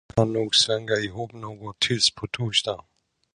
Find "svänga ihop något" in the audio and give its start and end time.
0.55-1.79